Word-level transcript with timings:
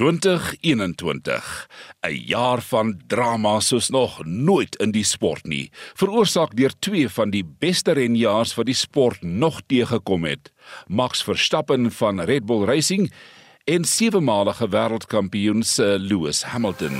2021, 0.00 1.68
'n 2.00 2.14
jaar 2.26 2.60
van 2.62 3.00
drama 3.06 3.60
soos 3.60 3.88
nog 3.88 4.24
nooit 4.24 4.76
in 4.76 4.90
die 4.90 5.04
sport 5.04 5.44
nie, 5.44 5.70
veroorsaak 5.94 6.56
deur 6.56 6.72
twee 6.78 7.08
van 7.08 7.30
die 7.30 7.44
beste 7.58 7.92
renjaars 7.92 8.54
wat 8.54 8.66
die 8.66 8.74
sport 8.74 9.22
nog 9.22 9.60
teëgekom 9.66 10.24
het, 10.24 10.52
Max 10.86 11.22
Verstappen 11.22 11.92
van 11.92 12.20
Red 12.20 12.46
Bull 12.46 12.64
Racing 12.64 13.12
en 13.64 13.84
sewe-malige 13.84 14.68
wêreldkampioen 14.68 15.62
Sir 15.62 15.98
Lewis 15.98 16.42
Hamilton. 16.42 16.96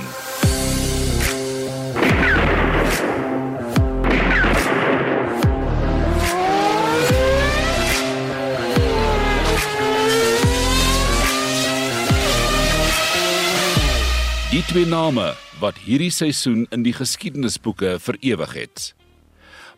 Die 14.61 14.69
twee 14.69 14.85
name 14.85 15.23
wat 15.57 15.79
hierdie 15.81 16.11
seisoen 16.13 16.67
in 16.75 16.83
die 16.85 16.91
geskiedenisboeke 16.93 17.95
vir 17.97 18.17
ewig 18.21 18.51
het. 18.53 18.81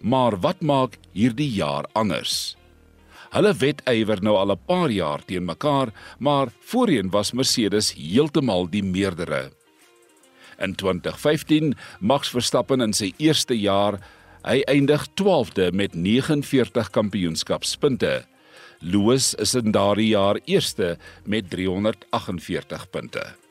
Maar 0.03 0.35
wat 0.43 0.59
maak 0.59 0.97
hierdie 1.15 1.47
jaar 1.55 1.85
anders? 1.95 2.57
Hulle 3.31 3.53
wedywer 3.61 4.19
nou 4.19 4.33
al 4.35 4.51
'n 4.51 4.65
paar 4.67 4.91
jaar 4.91 5.23
teen 5.23 5.45
mekaar, 5.45 5.93
maar 6.19 6.51
voorheen 6.59 7.09
was 7.11 7.31
Mercedes 7.31 7.93
heeltemal 7.95 8.67
die 8.67 8.83
meerdere. 8.83 9.51
In 10.59 10.75
2015 10.75 11.75
Max 11.99 12.29
Verstappen 12.29 12.81
in 12.81 12.93
sy 12.93 13.13
eerste 13.17 13.55
jaar, 13.55 13.99
hy 14.43 14.63
eindig 14.67 15.07
12de 15.15 15.71
met 15.71 15.95
49 15.95 16.89
kampioenskapspunte. 16.89 18.25
Lewis 18.81 19.33
is 19.35 19.55
in 19.55 19.71
daardie 19.71 20.09
jaar 20.09 20.39
eerste 20.45 20.97
met 21.25 21.49
348 21.49 22.89
punte. 22.89 23.42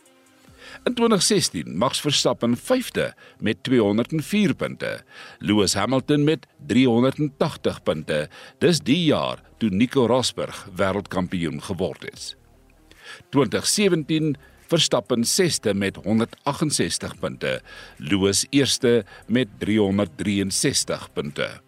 In 0.84 0.95
2016 0.95 1.77
Max 1.77 2.01
Verstappen 2.01 2.57
5de 2.59 3.12
met 3.39 3.63
204 3.63 4.55
punte. 4.55 5.04
Lewis 5.38 5.74
Hamilton 5.74 6.24
met 6.24 6.46
380 6.66 7.82
punte. 7.82 8.29
Dis 8.59 8.80
die 8.80 9.04
jaar 9.04 9.43
toe 9.59 9.71
Nico 9.71 10.07
Rosberg 10.07 10.69
wêreldkampioen 10.77 11.63
geword 11.63 12.02
het. 12.02 12.37
2017 13.30 14.37
Verstappen 14.66 15.24
6de 15.24 15.74
met 15.74 15.96
168 15.96 17.19
punte. 17.19 17.60
Lewis 17.97 18.47
1ste 18.47 19.04
met 19.26 19.49
363 19.59 21.13
punte. 21.13 21.60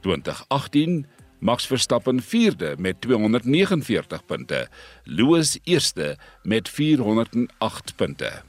2018 0.00 1.06
Max 1.40 1.66
Verstappen 1.66 2.20
4de 2.22 2.76
met 2.78 3.00
249 3.00 4.24
punte, 4.26 4.68
Lewis 5.04 5.58
1ste 5.58 6.16
met 6.42 6.68
408 6.68 7.96
punte. 7.96 8.42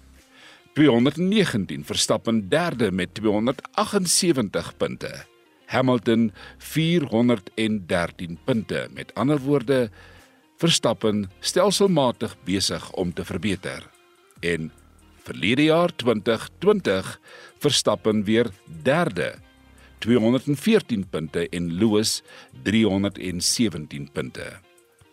219 0.74 1.86
Verstappen 1.86 2.48
3de 2.50 2.92
met 2.92 3.14
278 3.14 4.78
punte. 4.78 5.26
Hamilton 5.66 6.32
413 6.58 8.40
punte. 8.44 8.88
Met 8.94 9.14
ander 9.16 9.40
woorde, 9.40 9.90
Verstappen 10.58 11.32
stelselmatig 11.40 12.36
besig 12.44 12.92
om 12.92 13.14
te 13.14 13.26
verbeter. 13.26 13.90
En 14.40 14.72
verlede 15.24 15.64
jaar 15.64 15.96
2020 15.96 17.20
Verstappen 17.58 18.24
weer 18.24 18.50
3de 18.84 19.51
214 20.02 21.06
punte 21.10 21.46
en 21.54 21.70
Lewis 21.78 22.20
317 22.66 24.10
punte. 24.14 24.48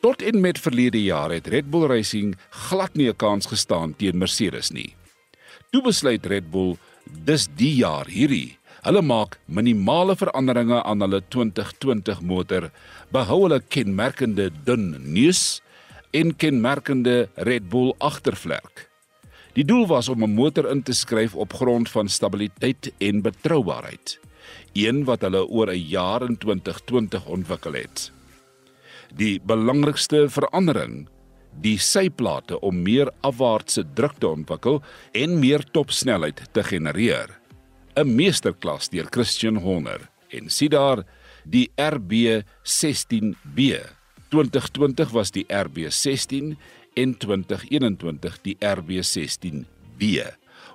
Tot 0.00 0.22
en 0.22 0.40
met 0.40 0.58
verlede 0.62 1.00
jaar 1.02 1.32
het 1.34 1.48
Red 1.50 1.70
Bull 1.70 1.88
Racing 1.90 2.36
glad 2.68 2.94
nie 2.94 3.08
'n 3.08 3.16
kans 3.16 3.46
gestaan 3.46 3.96
teen 3.96 4.18
Mercedes 4.18 4.70
nie. 4.70 4.94
Toe 5.70 5.82
besluit 5.82 6.26
Red 6.26 6.50
Bull 6.50 6.76
dis 7.24 7.48
die 7.56 7.74
jaar 7.74 8.06
hierdie. 8.06 8.58
Hulle 8.82 9.02
maak 9.02 9.38
minimale 9.44 10.16
veranderinge 10.16 10.82
aan 10.82 11.00
hulle 11.00 11.20
2020 11.28 12.20
motor, 12.20 12.70
behou 13.10 13.42
hulle 13.42 13.60
kenmerkende 13.60 14.50
dun 14.64 14.96
neus 15.12 15.60
en 16.10 16.36
kenmerkende 16.36 17.28
Red 17.34 17.68
Bull 17.68 17.94
agtervlek. 17.98 18.88
Die 19.52 19.64
doel 19.64 19.86
was 19.86 20.08
om 20.08 20.22
'n 20.22 20.34
motor 20.34 20.70
in 20.70 20.82
te 20.82 20.92
skryf 20.92 21.34
op 21.34 21.52
grond 21.52 21.90
van 21.90 22.08
stabiliteit 22.08 22.92
en 22.98 23.22
betroubaarheid 23.22 24.27
een 24.72 25.04
wat 25.04 25.20
hulle 25.20 25.46
oor 25.46 25.72
'n 25.72 25.88
jaar 25.88 26.22
in 26.22 26.36
2020 26.36 27.26
ontwikkel 27.26 27.72
het. 27.72 28.12
Die 29.14 29.40
belangrikste 29.40 30.28
verandering, 30.28 31.08
die 31.60 31.78
syplate 31.78 32.60
om 32.60 32.82
meer 32.82 33.10
afwaartse 33.20 33.84
druk 33.94 34.18
te 34.18 34.28
ontwikkel 34.28 34.82
en 35.12 35.38
meer 35.38 35.64
topsnelheid 35.72 36.40
te 36.52 36.62
genereer. 36.62 37.40
'n 37.96 38.14
Meesterklas 38.14 38.88
deur 38.88 39.06
Christian 39.10 39.56
Horner 39.56 40.10
en 40.28 40.50
sien 40.50 40.70
daar 40.70 41.04
die 41.44 41.70
RB16B. 41.76 43.80
2020 44.28 45.10
was 45.10 45.30
die 45.30 45.46
RB16 45.48 46.56
en 46.94 47.16
2021 47.16 48.40
die 48.42 48.56
RB16B. 48.60 50.04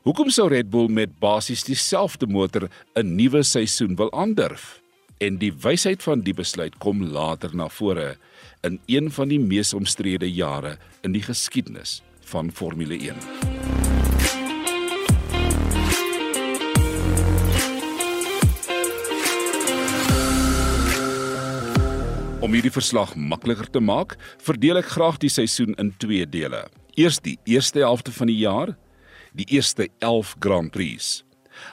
Hoekom 0.04 0.28
sou 0.36 0.50
Red 0.52 0.68
Bull 0.68 0.90
met 0.92 1.14
basies 1.24 1.62
dieselfde 1.64 2.28
motor 2.28 2.68
'n 3.00 3.16
nuwe 3.16 3.44
seisoen 3.44 3.96
wil 3.96 4.12
aandurf? 4.12 4.82
En 5.18 5.38
die 5.38 5.54
wysheid 5.54 6.04
van 6.04 6.20
die 6.22 6.34
besluit 6.34 6.78
kom 6.78 7.04
later 7.04 7.56
na 7.56 7.70
vore 7.70 8.18
in 8.62 8.80
een 8.86 9.12
van 9.12 9.28
die 9.28 9.40
mees 9.40 9.74
omstrede 9.74 10.32
jare 10.32 10.78
in 11.04 11.12
die 11.12 11.22
geskiedenis 11.22 12.02
van 12.20 12.52
Formule 12.52 12.98
1. 13.00 13.16
Om 22.42 22.54
hierdie 22.54 22.72
verslag 22.72 23.16
makliker 23.16 23.70
te 23.70 23.80
maak, 23.80 24.18
verdeel 24.38 24.78
ek 24.78 24.86
graag 24.86 25.18
die 25.18 25.30
seisoen 25.30 25.74
in 25.76 25.94
twee 25.98 26.30
dele. 26.30 26.68
Eers 26.96 27.20
die 27.20 27.40
eerste 27.46 27.80
helfte 27.80 28.12
van 28.12 28.28
die 28.28 28.38
jaar 28.38 28.76
die 29.34 29.46
eerste 29.50 29.90
11 30.00 30.36
Grand 30.40 30.72
Prix. 30.72 31.24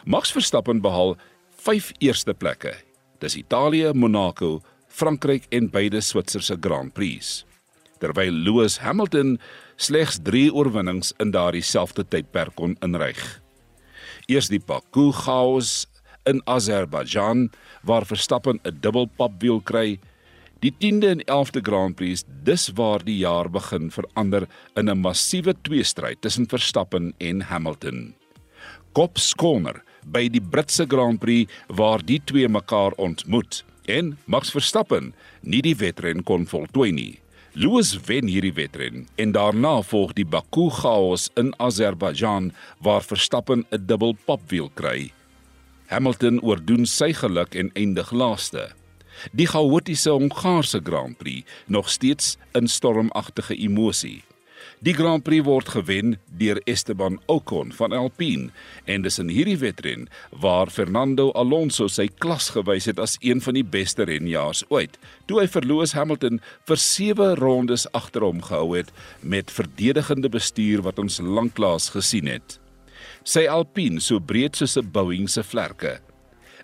Max 0.04 0.32
Verstappen 0.32 0.80
behaal 0.80 1.16
5 1.60 1.92
eerste 2.00 2.34
plekke. 2.34 2.74
Dis 3.20 3.36
Italië, 3.36 3.92
Monaco, 3.94 4.60
Frankryk 4.88 5.46
en 5.50 5.68
beide 5.70 6.00
Switserse 6.00 6.56
Grand 6.60 6.94
Prix. 6.94 7.44
Terwyl 8.00 8.32
Lewis 8.32 8.78
Hamilton 8.80 9.36
slegs 9.76 10.18
3 10.24 10.48
oorwinnings 10.56 11.12
in 11.20 11.32
daardie 11.36 11.64
selfde 11.64 12.04
tydperk 12.08 12.56
kon 12.56 12.76
inryg. 12.84 13.20
Eers 14.28 14.48
die 14.48 14.60
Baku 14.60 15.10
chaos 15.12 15.86
in 16.28 16.40
Azerbaijan 16.48 17.50
waar 17.84 18.04
Verstappen 18.04 18.60
'n 18.64 18.80
dubbelpapwiel 18.80 19.60
kry 19.60 19.98
Die 20.60 20.72
10de 20.76 21.08
en 21.08 21.22
11de 21.24 21.60
Grand 21.64 21.96
Prix, 21.96 22.24
dis 22.44 22.66
waar 22.76 23.00
die 23.04 23.16
jaar 23.22 23.48
begin 23.48 23.88
verander 23.90 24.44
in 24.76 24.90
'n 24.90 25.00
massiewe 25.00 25.54
tweestryd 25.62 26.20
tussen 26.20 26.48
Verstappen 26.48 27.14
en 27.18 27.40
Hamilton. 27.40 28.14
Kop 28.92 29.18
skoner 29.18 29.82
by 30.04 30.28
die 30.28 30.40
Britse 30.40 30.84
Grand 30.88 31.20
Prix 31.20 31.50
waar 31.68 32.04
die 32.04 32.20
twee 32.24 32.48
mekaar 32.48 32.92
ontmoet 32.96 33.64
en 33.86 34.18
Max 34.26 34.50
Verstappen 34.50 35.14
nie 35.40 35.62
die 35.62 35.76
wedren 35.76 36.22
kon 36.22 36.46
voltooi 36.46 36.92
nie. 36.92 37.18
Lewis 37.52 37.96
wen 38.06 38.26
hierdie 38.26 38.54
wedren 38.54 39.06
en 39.16 39.32
daarna 39.32 39.80
volg 39.82 40.12
die 40.12 40.26
Baku 40.26 40.68
chaos 40.70 41.30
in 41.36 41.54
Azerbaijan 41.58 42.52
waar 42.80 43.02
Verstappen 43.02 43.64
'n 43.70 43.86
dubbel 43.86 44.16
papwiel 44.26 44.70
kry. 44.74 45.12
Hamilton 45.86 46.40
oordoen 46.40 46.86
sy 46.86 47.12
geluk 47.12 47.54
en 47.54 47.70
eindig 47.74 48.12
laaste. 48.12 48.79
Die 49.32 49.46
chaotiese 49.46 50.10
Hongaarse 50.10 50.80
Grand 50.84 51.18
Prix 51.18 51.48
nog 51.66 51.88
steeds 51.88 52.36
in 52.52 52.68
stormagtige 52.68 53.56
emosie. 53.56 54.22
Die 54.80 54.94
Grand 54.96 55.24
Prix 55.24 55.44
word 55.44 55.68
gewen 55.68 56.14
deur 56.40 56.60
Esteban 56.64 57.18
Ocon 57.28 57.72
van 57.76 57.92
Alpine 57.92 58.48
en 58.88 59.04
dis 59.04 59.18
in 59.20 59.28
hierdie 59.28 59.58
wedren 59.60 60.06
waar 60.32 60.72
Fernando 60.72 61.30
Alonso 61.36 61.88
sy 61.92 62.08
klas 62.22 62.50
gewys 62.54 62.88
het 62.88 63.00
as 63.02 63.18
een 63.20 63.42
van 63.44 63.58
die 63.58 63.64
beste 63.64 64.06
renjaars 64.08 64.64
ooit. 64.72 64.96
Toe 65.28 65.42
hy 65.42 65.46
vir 65.52 65.68
Lewis 65.68 65.92
Hamilton 65.96 66.40
vir 66.68 66.80
7 66.80 67.36
rondes 67.40 67.86
agter 67.96 68.24
hom 68.24 68.40
gehou 68.48 68.72
het 68.76 68.92
met 69.20 69.52
verdedigende 69.52 70.32
bestuur 70.32 70.84
wat 70.88 71.00
ons 71.02 71.20
lanklaas 71.20 71.90
gesien 71.96 72.30
het. 72.32 72.56
Sy 73.24 73.44
Alpine 73.52 74.00
so 74.00 74.20
breed 74.20 74.56
soos 74.56 74.78
'n 74.80 74.92
Boeing 74.92 75.28
se 75.28 75.42
vlerke 75.44 76.00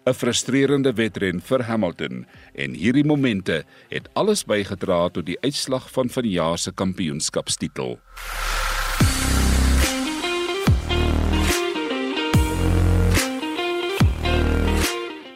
'n 0.07 0.15
frustrerende 0.15 0.93
wedren 0.95 1.41
vir 1.43 1.65
Hamilton 1.67 2.27
en 2.55 2.75
hierdie 2.79 3.05
momente 3.05 3.65
het 3.91 4.07
alles 4.15 4.45
bygedra 4.47 5.09
tot 5.11 5.27
die 5.27 5.39
uitslag 5.43 5.89
van 5.91 6.09
vanjaar 6.09 6.59
se 6.59 6.71
kampioenskapstitel. 6.73 7.99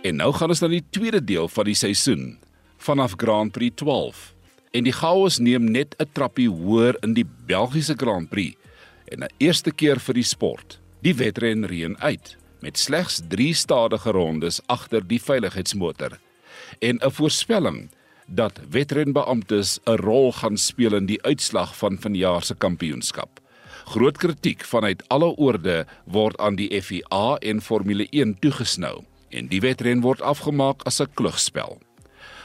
En 0.02 0.16
nou 0.16 0.30
gaan 0.32 0.54
ons 0.54 0.62
na 0.62 0.70
die 0.70 0.84
tweede 0.90 1.24
deel 1.24 1.48
van 1.48 1.66
die 1.66 1.74
seisoen 1.74 2.38
vanaf 2.78 3.18
Grand 3.18 3.52
Prix 3.52 3.74
12. 3.82 4.34
En 4.70 4.86
die 4.86 4.94
chaos 4.94 5.38
neem 5.38 5.66
net 5.66 5.98
'n 5.98 6.06
trappie 6.12 6.48
hoër 6.48 6.96
in 7.02 7.14
die 7.14 7.26
Belgiese 7.46 7.94
Grand 7.98 8.30
Prix. 8.30 8.56
en 9.10 9.24
'n 9.24 9.30
eerste 9.38 9.72
keer 9.72 9.98
vir 9.98 10.14
die 10.14 10.22
sport. 10.22 10.78
Die 11.02 11.14
wedren 11.14 11.66
reën 11.66 11.98
uit 11.98 12.39
met 12.60 12.78
slegs 12.78 13.20
3 13.28 13.54
stadige 13.54 14.10
rondes 14.10 14.60
agter 14.66 15.06
die 15.06 15.22
veiligheidsmotor 15.22 16.18
en 16.78 16.96
'n 16.96 17.10
voorspelling 17.10 17.90
dat 18.26 18.60
wedrenbeamptes 18.70 19.78
'n 19.84 19.96
rol 19.96 20.32
gaan 20.32 20.56
speel 20.56 20.94
in 20.94 21.06
die 21.06 21.22
uitslag 21.22 21.76
van 21.76 21.98
vanjaar 22.00 22.42
se 22.42 22.54
kampioenskap. 22.54 23.40
Groot 23.84 24.18
kritiek 24.18 24.64
vanuit 24.64 25.08
alle 25.08 25.36
oorde 25.36 25.86
word 26.04 26.38
aan 26.38 26.54
die 26.54 26.82
FIA 26.82 27.36
en 27.38 27.62
Formule 27.62 28.06
1 28.10 28.38
toegesnou 28.38 29.04
en 29.28 29.46
die 29.46 29.60
wedren 29.60 30.00
word 30.00 30.20
afgemaak 30.20 30.82
as 30.82 31.00
'n 31.00 31.10
klugspel. 31.14 31.78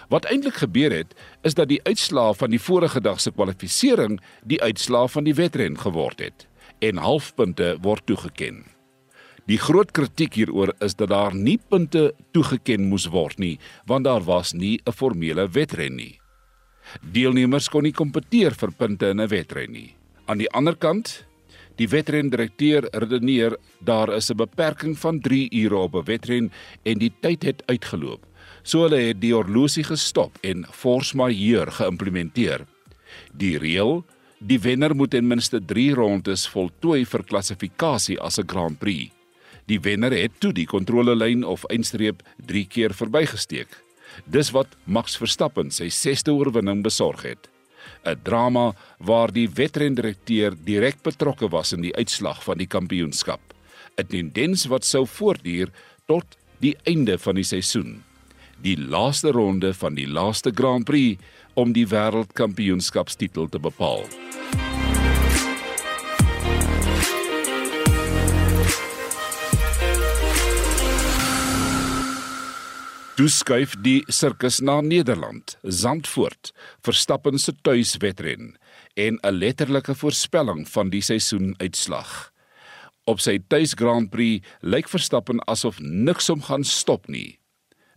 Wat 0.09 0.25
eintlik 0.25 0.53
gebeur 0.53 0.91
het, 0.91 1.15
is 1.41 1.53
dat 1.53 1.67
die 1.67 1.83
uitslaa 1.83 2.33
van 2.33 2.49
die 2.49 2.61
vorige 2.61 3.01
dag 3.01 3.21
se 3.21 3.31
kwalifikasie 3.31 4.19
die 4.43 4.61
uitslaa 4.61 5.07
van 5.07 5.23
die 5.23 5.33
wedren 5.33 5.79
geword 5.79 6.19
het 6.19 6.47
en 6.79 6.97
halfpunte 6.97 7.77
word 7.81 8.05
toegeken. 8.05 8.74
Die 9.45 9.59
groot 9.61 9.91
kritiek 9.93 10.39
hieroor 10.39 10.71
is 10.81 10.95
dat 10.97 11.11
daar 11.11 11.35
nie 11.37 11.59
punte 11.69 12.15
toegeken 12.33 12.87
moes 12.89 13.05
word 13.13 13.37
nie, 13.37 13.59
want 13.85 14.07
daar 14.07 14.23
was 14.25 14.53
nie 14.53 14.79
'n 14.85 14.91
formele 14.91 15.47
wedren 15.47 15.95
nie. 15.95 16.19
Deelnemers 17.01 17.69
kon 17.69 17.83
nie 17.83 17.93
kompeteer 17.93 18.55
vir 18.55 18.71
punte 18.71 19.09
in 19.09 19.21
'n 19.21 19.27
wedren 19.27 19.71
nie. 19.71 19.95
Aan 20.25 20.37
die 20.37 20.49
ander 20.49 20.75
kant, 20.75 21.25
die 21.77 21.87
wedrendirekteur 21.87 22.87
redeneer 22.91 23.57
daar 23.83 24.09
is 24.15 24.31
'n 24.31 24.37
beperking 24.37 24.97
van 24.97 25.19
3 25.19 25.49
ure 25.51 25.75
op 25.75 25.95
'n 25.95 26.05
wedren 26.05 26.51
en 26.83 26.97
die 26.97 27.13
tyd 27.21 27.43
het 27.43 27.63
uitgeloop. 27.67 28.25
So 28.63 28.81
hulle 28.81 29.07
het 29.07 29.21
die 29.21 29.33
horlosie 29.33 29.83
gestop 29.83 30.37
en 30.41 30.65
force 30.71 31.15
majeure 31.15 31.71
geïmplementeer. 31.71 32.65
Die 33.37 33.57
reël 33.57 34.03
Die 34.39 34.59
wenner 34.59 34.93
moet 34.95 35.09
ten 35.09 35.27
minste 35.27 35.61
3 35.65 35.93
rondes 35.93 36.43
voltooi 36.51 37.05
vir 37.05 37.23
klassifikasie 37.23 38.19
as 38.19 38.37
'n 38.37 38.47
Grand 38.47 38.79
Prix. 38.79 39.14
Die 39.65 39.79
wenner 39.81 40.13
het 40.13 40.37
toe 40.39 40.53
die 40.53 40.67
kontrolelyn 40.69 41.43
of 41.43 41.65
eindstreep 41.73 42.21
3 42.45 42.65
keer 42.69 42.93
verbygesteek. 42.93 43.69
Dis 44.29 44.51
wat 44.55 44.77
Max 44.85 45.17
Verstappen 45.17 45.71
sy 45.73 45.89
6ste 45.89 46.33
oorwinning 46.33 46.83
besorg 46.85 47.25
het. 47.25 47.49
'n 48.05 48.21
Drama 48.23 48.73
waar 48.99 49.31
die 49.33 49.49
wedrendirekteur 49.49 50.55
direk 50.65 51.01
betrokke 51.03 51.49
was 51.49 51.73
in 51.73 51.81
die 51.81 51.95
uitslag 51.95 52.43
van 52.43 52.57
die 52.57 52.67
kampioenskap. 52.67 53.41
'n 53.97 54.07
Tendens 54.07 54.65
wat 54.65 54.85
sou 54.85 55.05
voortduur 55.05 55.69
tot 56.05 56.25
die 56.59 56.75
einde 56.83 57.17
van 57.17 57.35
die 57.35 57.43
seisoen. 57.43 58.03
Die 58.61 58.77
laaste 58.77 59.31
ronde 59.31 59.73
van 59.73 59.95
die 59.95 60.07
laaste 60.07 60.51
Grand 60.53 60.85
Prix 60.85 61.21
om 61.53 61.73
die 61.73 61.87
wêreldkampioenskapstitel 61.87 63.49
te 63.49 63.59
bepaal. 63.59 64.05
Toe 73.15 73.29
skuif 73.31 73.77
die 73.79 74.01
sirkus 74.11 74.57
na 74.59 74.81
Nederland, 74.83 75.53
Zandvoort, 75.63 76.49
Verstappen 76.83 77.39
se 77.39 77.53
tuiswedren 77.63 78.57
en 78.99 79.19
'n 79.23 79.31
letterlike 79.31 79.95
voorspelling 79.95 80.67
van 80.67 80.89
die 80.89 81.01
seisoenuitslag. 81.01 82.31
Op 83.05 83.19
sy 83.19 83.39
tuis 83.47 83.73
Grand 83.73 84.09
Prix 84.09 84.45
lyk 84.61 84.89
Verstappen 84.89 85.39
asof 85.47 85.79
niks 85.79 86.27
hom 86.27 86.41
gaan 86.41 86.63
stop 86.63 87.07
nie. 87.07 87.39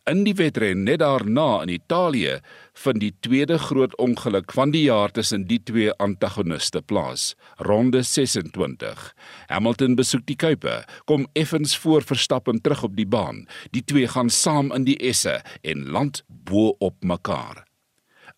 In 0.08 0.22
die 0.24 0.32
wedren 0.32 0.86
net 0.86 1.02
daarna 1.02 1.58
in 1.66 1.68
Italië 1.68 2.38
vind 2.80 3.00
die 3.02 3.12
tweede 3.20 3.58
groot 3.60 3.92
ongeluk 4.00 4.52
van 4.56 4.70
die 4.72 4.86
jaar 4.86 5.10
tussen 5.12 5.42
die 5.50 5.58
twee 5.62 5.92
antagoniste 6.00 6.80
plaas, 6.80 7.34
ronde 7.56 8.00
26. 8.02 9.02
Hamilton 9.50 9.98
besoek 9.98 10.24
die 10.30 10.36
Kuipe, 10.36 10.78
kom 11.04 11.26
effens 11.36 11.76
voor 11.76 12.06
Verstappen 12.08 12.62
terug 12.64 12.86
op 12.88 12.96
die 12.96 13.06
baan. 13.06 13.44
Die 13.76 13.84
twee 13.84 14.08
gaan 14.08 14.30
saam 14.32 14.72
in 14.72 14.88
die 14.88 14.96
esse 14.96 15.42
en 15.60 15.84
land 15.92 16.22
bo 16.26 16.72
op 16.78 17.04
mekaar. 17.04 17.66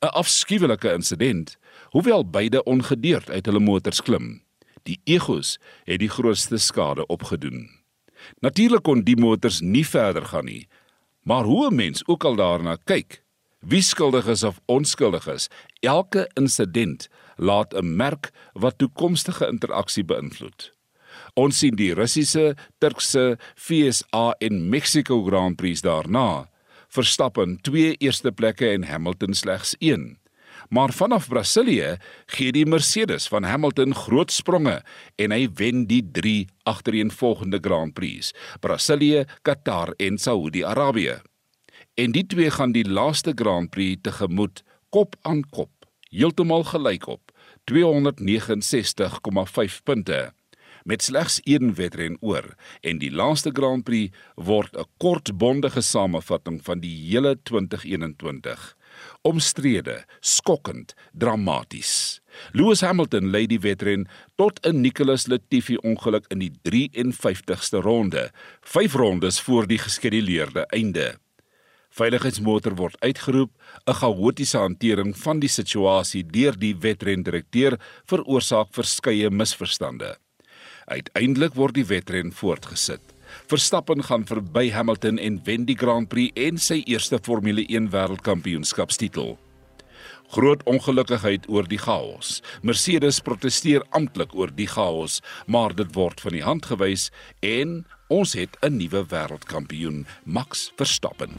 'n 0.02 0.10
Afskuwelike 0.10 0.92
insident, 0.92 1.56
hoewel 1.94 2.24
beide 2.24 2.64
ongedeerd 2.64 3.30
uit 3.30 3.46
hulle 3.46 3.60
motors 3.60 4.02
klim. 4.02 4.42
Die 4.82 5.00
egos 5.04 5.58
het 5.84 6.00
die 6.00 6.10
grootste 6.10 6.58
skade 6.58 7.06
opgedoen. 7.06 7.70
Natuurlik 8.40 8.82
kon 8.82 9.04
die 9.04 9.16
motors 9.16 9.60
nie 9.60 9.86
verder 9.86 10.26
gaan 10.26 10.44
nie 10.44 10.66
Maar 11.22 11.44
hoe 11.44 11.70
'n 11.70 11.74
mens 11.74 12.06
ook 12.06 12.24
al 12.24 12.34
daarna 12.34 12.76
kyk, 12.84 13.22
wie 13.58 13.82
skuldig 13.82 14.26
is 14.26 14.42
of 14.42 14.60
onskuldig 14.64 15.26
is, 15.26 15.48
elke 15.80 16.30
insident 16.34 17.08
laat 17.36 17.74
'n 17.74 17.96
merk 17.96 18.30
wat 18.52 18.78
toekomstige 18.78 19.46
interaksie 19.46 20.04
beïnvloed. 20.04 20.72
Ons 21.34 21.58
sien 21.58 21.74
die 21.74 21.94
Russiese, 21.94 22.56
Turkse, 22.78 23.38
FSA 23.54 24.34
en 24.38 24.68
Mexico 24.68 25.24
Grand 25.24 25.56
Prix 25.56 25.80
daarna. 25.80 26.48
Verstappen 26.88 27.58
twee 27.60 27.94
eerste 28.02 28.32
plekke 28.32 28.68
en 28.68 28.84
Hamilton 28.84 29.34
slegs 29.34 29.76
1. 29.78 30.18
Maar 30.70 30.92
vanaf 30.92 31.28
Brasilië 31.28 31.96
gee 32.26 32.52
die 32.54 32.66
Mercedes 32.66 33.28
van 33.28 33.42
Hamilton 33.42 33.94
groot 33.94 34.30
spronge 34.30 34.82
en 35.18 35.32
hy 35.34 35.48
wen 35.58 35.86
die 35.90 36.10
3 36.14 36.46
agtereenvolgende 36.70 37.58
Grand 37.60 37.94
Prix: 37.94 38.30
Brasilië, 38.62 39.24
Qatar 39.42 39.90
en 39.98 40.18
Saudi-Arabië. 40.18 41.18
En 41.98 42.14
die 42.14 42.26
twee 42.26 42.50
gaan 42.54 42.72
die 42.72 42.86
laaste 42.86 43.32
Grand 43.34 43.70
Prix 43.74 43.98
tegemoet 44.02 44.62
kop 44.94 45.16
aan 45.26 45.42
kop, 45.50 45.70
heeltemal 46.14 46.64
gelyk 46.70 47.06
op 47.18 47.34
269,5 47.66 47.74
punte 49.82 50.32
met 50.84 51.02
slegs 51.02 51.40
een 51.44 51.74
wedren 51.74 52.16
oor 52.20 52.54
en 52.80 52.98
die 53.02 53.10
laaste 53.10 53.50
Grand 53.52 53.84
Prix 53.84 54.14
word 54.34 54.76
'n 54.76 54.86
kortbondige 54.96 55.80
samevatting 55.80 56.64
van 56.64 56.80
die 56.80 56.94
hele 57.10 57.42
2021 57.42 58.76
omstrede, 59.22 60.04
skokkend, 60.20 60.94
dramaties. 61.12 62.20
Lewis 62.56 62.80
Hamilton 62.80 63.30
lei 63.30 63.46
die 63.46 63.60
wedren 63.60 64.06
tot 64.36 64.60
'n 64.66 64.80
Nicholas 64.80 65.26
Latifi 65.26 65.76
ongeluk 65.76 66.24
in 66.28 66.38
die 66.38 66.52
53ste 66.62 67.80
ronde, 67.80 68.30
5 68.60 68.94
rondes 68.94 69.40
voor 69.40 69.66
die 69.66 69.78
geskeduleerde 69.78 70.66
einde. 70.66 71.18
Veiligheidsmotor 71.90 72.76
word 72.76 72.96
uitgeroep, 73.00 73.50
'n 73.86 73.94
chaotiese 73.94 74.58
hantering 74.58 75.16
van 75.16 75.40
die 75.40 75.48
situasie 75.48 76.24
deur 76.26 76.58
die 76.58 76.76
wedrendirekteur 76.76 77.78
veroorsaak 78.04 78.68
verskeie 78.70 79.30
misverstande. 79.30 80.16
Uiteindelik 80.86 81.54
word 81.54 81.74
die 81.74 81.86
wedren 81.86 82.32
voortgesit. 82.32 83.00
Verstappen 83.50 84.04
gaan 84.04 84.22
verby 84.26 84.70
Hamilton 84.70 85.18
en 85.18 85.40
wen 85.44 85.64
die 85.66 85.74
Grand 85.74 86.06
Prix 86.08 86.30
en 86.38 86.58
sy 86.62 86.84
eerste 86.86 87.18
Formule 87.26 87.64
1 87.66 87.88
wêreldkampioenskapstitel. 87.90 89.32
Groot 90.30 90.62
ongelukkigheid 90.70 91.48
oor 91.50 91.66
die 91.66 91.80
chaos. 91.82 92.36
Mercedes 92.62 93.18
proteseer 93.26 93.82
amptelik 93.90 94.38
oor 94.38 94.54
die 94.54 94.70
chaos, 94.70 95.18
maar 95.50 95.74
dit 95.74 95.90
word 95.98 96.22
van 96.22 96.38
die 96.38 96.46
hand 96.46 96.70
gewys 96.70 97.10
en 97.42 97.80
ons 98.06 98.38
het 98.38 98.54
'n 98.62 98.78
nuwe 98.78 99.02
wêreldkampioen, 99.10 100.06
Max 100.24 100.70
Verstappen. 100.76 101.34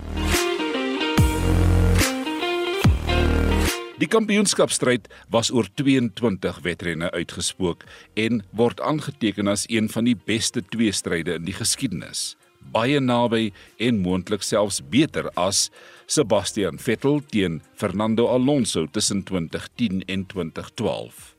Die 4.01 4.09
kampioenskapstryd 4.09 5.05
was 5.29 5.51
oor 5.53 5.67
22 5.77 6.63
wedrenne 6.65 7.11
uitgespook 7.13 7.83
en 8.17 8.39
word 8.57 8.81
aangeteken 8.81 9.45
as 9.51 9.67
een 9.69 9.91
van 9.93 10.07
die 10.09 10.15
beste 10.17 10.63
twee 10.73 10.89
stryde 10.89 11.35
in 11.37 11.45
die 11.45 11.53
geskiedenis. 11.53 12.33
Baie 12.73 12.97
naby 12.97 13.51
en 13.77 14.01
moontlik 14.01 14.41
selfs 14.41 14.81
beter 14.89 15.29
as 15.37 15.69
Sebastian 16.09 16.81
Vettel 16.81 17.21
teen 17.29 17.61
Fernando 17.77 18.25
Alonso 18.33 18.87
tussen 18.89 19.21
2010 19.29 20.01
en 20.09 20.25
2012. 20.25 21.35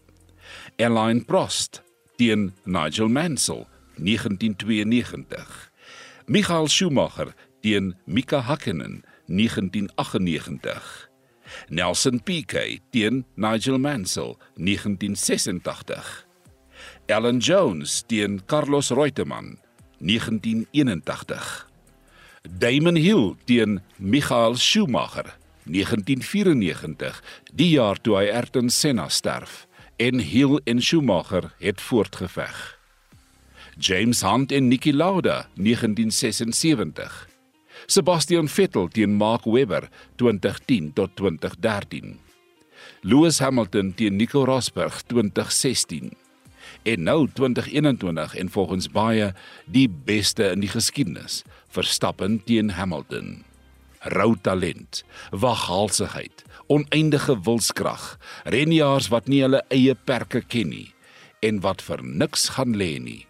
Alain 0.79 1.25
Prost 1.27 1.83
teen 2.15 2.53
Nigel 2.63 3.11
Mansell 3.11 3.67
1992. 3.99 5.73
Michael 6.27 6.69
Schumacher 6.71 7.35
teen 7.61 7.97
Mika 8.07 8.39
Hakkinen 8.47 9.03
1998. 9.27 11.12
Nelson 11.69 12.23
Piquet 12.23 12.81
teen 12.91 13.25
Nigel 13.35 13.79
Mansell 13.79 14.37
1986. 14.57 16.27
Alan 17.09 17.39
Jones 17.39 18.03
teen 18.07 18.41
Carlos 18.47 18.91
Reutemann 18.91 19.59
1981. 19.99 21.67
Damon 22.59 22.97
Hill 22.97 23.37
teen 23.45 23.81
Michael 23.97 24.57
Schumacher 24.57 25.37
1994, 25.65 27.23
die 27.55 27.71
jaar 27.77 28.01
toe 28.01 28.17
hy 28.19 28.31
Ayrton 28.33 28.71
Senna 28.71 29.09
sterf 29.09 29.67
en 30.03 30.19
Hill 30.19 30.59
en 30.65 30.83
Schumacher 30.83 31.53
het 31.63 31.81
voortgeveg. 31.81 32.79
James 33.79 34.23
Hunt 34.23 34.53
en 34.53 34.69
Niki 34.69 34.93
Lauda 34.93 35.47
1976. 35.55 37.32
Sebastian 37.87 38.49
Vettel 38.49 38.89
teen 38.89 39.15
Mark 39.17 39.45
Webber 39.45 39.89
2010 40.17 40.93
tot 40.95 41.17
2013. 41.17 42.19
Lewis 43.03 43.39
Hamilton 43.39 43.95
teen 43.95 44.17
Nico 44.17 44.45
Rosberg 44.45 45.03
2016. 45.07 46.13
En 46.83 47.03
nou 47.03 47.29
2021 47.35 48.35
en 48.35 48.51
volgens 48.51 48.91
baie 48.91 49.33
die 49.67 49.89
beste 49.89 50.51
in 50.51 50.63
die 50.63 50.71
geskiedenis, 50.71 51.43
Verstappen 51.69 52.41
teen 52.45 52.71
Hamilton. 52.79 53.45
Rou 54.03 54.35
talent, 54.43 55.05
waghalsigheid, 55.31 56.43
oneindige 56.67 57.37
wilskrag, 57.45 58.17
renjaars 58.45 59.11
wat 59.15 59.31
nie 59.31 59.45
hulle 59.45 59.63
eie 59.71 59.95
perke 59.95 60.43
ken 60.43 60.73
nie 60.75 60.89
en 61.43 61.59
wat 61.63 61.83
vir 61.83 62.03
niks 62.07 62.49
gaan 62.55 62.75
lê 62.79 62.97
nie. 63.03 63.23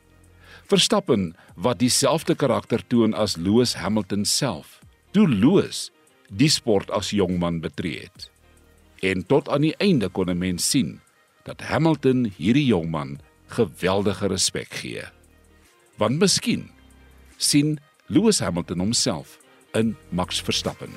Verstappen 0.72 1.34
wat 1.60 1.82
dieselfde 1.82 2.32
karakter 2.34 2.80
toon 2.88 3.12
as 3.12 3.36
Lewis 3.36 3.74
Hamilton 3.76 4.24
self. 4.24 4.78
Toe 5.12 5.26
Lewis 5.28 5.90
die 6.32 6.48
sport 6.48 6.88
as 6.96 7.10
jong 7.12 7.36
man 7.42 7.60
betree 7.60 8.06
het. 8.06 8.30
En 9.04 9.20
tot 9.28 9.50
aan 9.52 9.66
die 9.66 9.76
einde 9.76 10.08
kon 10.08 10.30
'n 10.32 10.38
mens 10.38 10.70
sien 10.70 11.00
dat 11.44 11.60
Hamilton 11.60 12.32
hierdie 12.38 12.64
jong 12.64 12.88
man 12.90 13.20
geweldige 13.52 14.26
respek 14.32 14.72
gee. 14.72 15.04
Want 16.00 16.18
miskien 16.18 16.70
sien 17.36 17.78
Lewis 18.06 18.40
Hamilton 18.40 18.78
homself 18.78 19.38
in 19.74 19.96
Max 20.08 20.40
Verstappen. 20.40 20.96